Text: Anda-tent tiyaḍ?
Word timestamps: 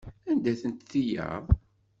Anda-tent 0.31 0.87
tiyaḍ? 0.89 1.45